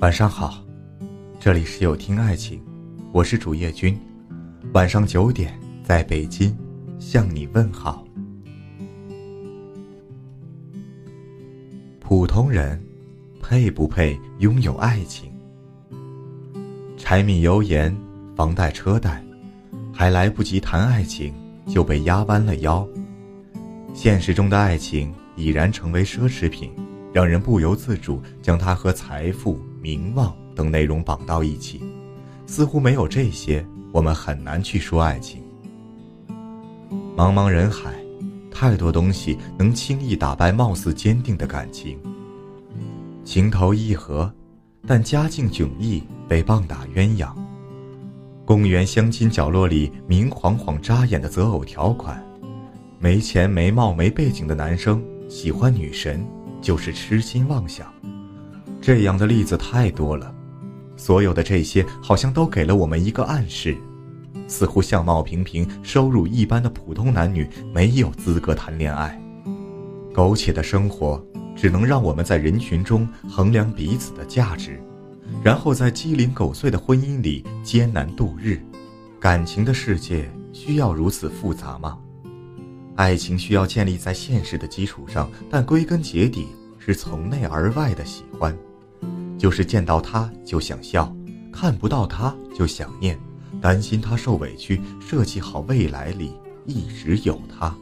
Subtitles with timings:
[0.00, 0.64] 晚上好，
[1.38, 2.58] 这里是有听爱情，
[3.12, 4.00] 我是主页君，
[4.72, 5.52] 晚上九点
[5.84, 6.56] 在北京
[6.98, 8.02] 向你问好。
[11.98, 12.82] 普通人
[13.42, 15.30] 配不配拥有爱情？
[16.96, 17.94] 柴米油盐、
[18.34, 19.22] 房贷车贷，
[19.92, 21.34] 还来不及谈爱情，
[21.66, 22.88] 就被压弯了腰。
[23.92, 26.72] 现实中的爱情已然成为奢侈品，
[27.12, 29.60] 让人不由自主将它和财富。
[29.80, 31.80] 名望等内容绑到一起，
[32.46, 35.42] 似乎没有这些，我们很难去说爱情。
[37.16, 37.94] 茫茫人海，
[38.50, 41.98] 太多东西能轻易打败貌似坚定的感情。
[43.24, 44.32] 情投意合，
[44.86, 47.32] 但家境迥异，被棒打鸳鸯。
[48.44, 52.20] 公园相亲角落里明晃晃扎眼的择偶条款，
[52.98, 56.26] 没钱没貌没背景的男生喜欢女神，
[56.60, 57.86] 就是痴心妄想。
[58.80, 60.34] 这样的例子太多了，
[60.96, 63.76] 所有的这些好像都给了我们一个暗示：
[64.48, 69.20] 似乎相貌平平、收入一般的普通男女没有资格谈恋爱。
[70.14, 74.82] 苟且的生活只能让我们在人群中衡量彼此的价值，
[75.42, 78.60] 然后在鸡零狗碎的婚姻里艰难度日。
[79.20, 81.98] 感情的世界需要如此复杂吗？
[82.96, 88.56] 爱情需要建立在现实的基础上，但归根结底是从内而外的喜欢。
[89.40, 91.10] 就是见到他就想笑，
[91.50, 93.18] 看不到他就想念，
[93.58, 96.34] 担心他受委屈，设计好未来里
[96.66, 97.74] 一直有他。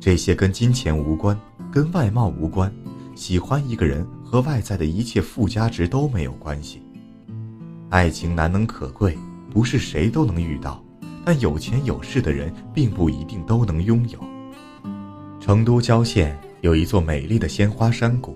[0.00, 1.38] 这些跟金钱无关，
[1.70, 2.72] 跟外貌无关，
[3.14, 6.80] 喜欢一个人和外在的一切附加值都没有关系。
[7.90, 9.18] 爱情难能可贵，
[9.50, 10.82] 不是谁都能遇到，
[11.22, 14.18] 但有钱有势的人并不一定都能拥有。
[15.38, 18.34] 成都郊县有一座美丽的鲜花山谷。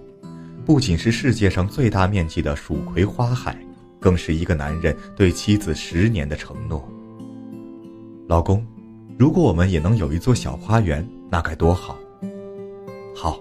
[0.65, 3.55] 不仅是世界上最大面积的蜀葵花海，
[4.01, 6.89] 更是一个男人对妻子十年的承诺。
[8.29, 8.65] 老公，
[9.19, 11.99] 如果我们也能有一座小花园，那该多好！
[13.15, 13.39] 好，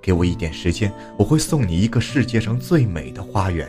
[0.00, 3.68] 给我一点时间，我会送你一个世界上最美的花园。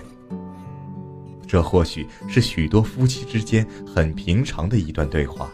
[1.47, 5.49] 这或许是许多夫妻之间很平常的一段对话，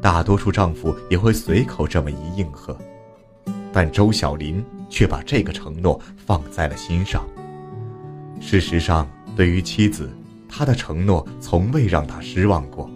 [0.00, 2.74] 大多数丈夫也会随口这么一应和。
[3.70, 7.26] 但周小林却把这个承诺放在了心上。
[8.40, 10.10] 事实上，对于妻子，
[10.48, 12.88] 他的承诺从未让他失望过。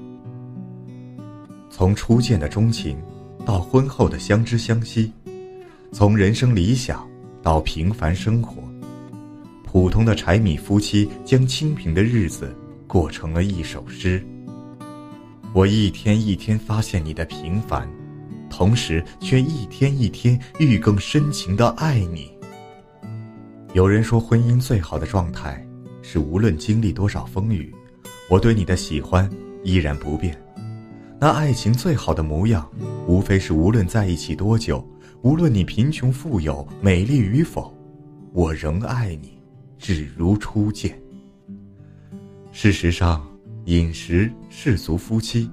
[1.68, 2.96] 从初见的钟情，
[3.44, 5.12] 到婚后的相知相惜，
[5.90, 7.08] 从人生理想
[7.42, 8.62] 到平凡生活，
[9.64, 12.54] 普通的柴米夫妻将清贫的日子
[12.86, 14.24] 过成了一首诗。
[15.52, 17.88] 我一天一天发现你的平凡。
[18.52, 22.30] 同时，却一天一天愈更深情的爱你。
[23.72, 25.66] 有人说，婚姻最好的状态
[26.02, 27.74] 是无论经历多少风雨，
[28.28, 29.28] 我对你的喜欢
[29.64, 30.38] 依然不变。
[31.18, 32.70] 那爱情最好的模样，
[33.06, 34.86] 无非是无论在一起多久，
[35.22, 37.74] 无论你贫穷富有、美丽与否，
[38.34, 39.38] 我仍爱你，
[39.78, 41.00] 只如初见。
[42.52, 43.26] 事实上，
[43.64, 45.50] 饮食、世俗、夫妻。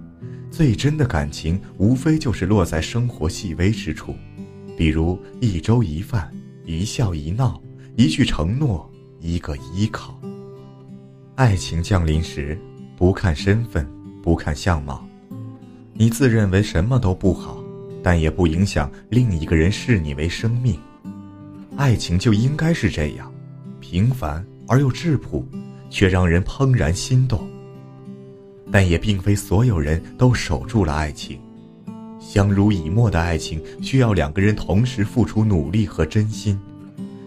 [0.52, 4.16] 最真的感情，无非就是落在生活细微之处，
[4.78, 6.30] 比如一粥一饭，
[6.66, 7.62] 一笑一闹，
[7.96, 8.90] 一句承诺，
[9.20, 10.20] 一个依靠。
[11.36, 12.60] 爱情降临时，
[12.98, 13.88] 不看身份，
[14.22, 15.08] 不看相貌，
[15.94, 17.64] 你自认为什么都不好，
[18.04, 20.78] 但也不影响另一个人视你为生命。
[21.78, 23.32] 爱情就应该是这样，
[23.80, 25.48] 平凡而又质朴，
[25.90, 27.48] 却让人怦然心动。
[28.72, 31.40] 但也并非所有人都守住了爱情，
[32.20, 36.60] 相濡以沫的爱情需要两个人同时付出努力和真心，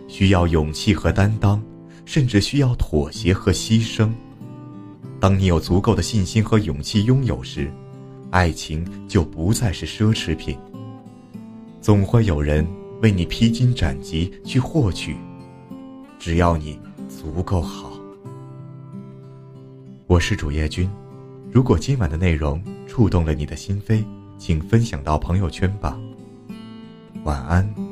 [0.07, 1.61] 需要勇气和担当，
[2.05, 4.11] 甚至需要妥协和牺牲。
[5.19, 7.71] 当你有足够的信心和勇气拥有时，
[8.31, 10.57] 爱情就不再是奢侈品。
[11.81, 12.65] 总会有人
[13.01, 15.17] 为你披荆斩棘去获取，
[16.21, 16.79] 只要你
[17.09, 17.93] 足够好。
[20.07, 20.89] 我是主页君。
[21.53, 24.03] 如果今晚的内容触动了你的心扉，
[24.39, 26.01] 请分享到朋友圈吧。
[27.25, 27.92] 晚安。